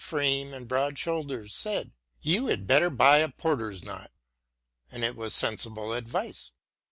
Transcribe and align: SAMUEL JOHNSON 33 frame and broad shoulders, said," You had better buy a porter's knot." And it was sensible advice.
SAMUEL 0.01 0.15
JOHNSON 0.15 0.49
33 0.49 0.49
frame 0.49 0.53
and 0.55 0.67
broad 0.67 0.97
shoulders, 0.97 1.53
said," 1.53 1.91
You 2.33 2.47
had 2.47 2.65
better 2.65 2.89
buy 2.89 3.17
a 3.19 3.29
porter's 3.29 3.83
knot." 3.83 4.09
And 4.91 5.03
it 5.03 5.15
was 5.15 5.35
sensible 5.35 5.93
advice. 5.93 6.51